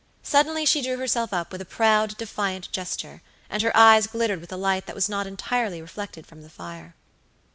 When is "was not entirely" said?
4.95-5.79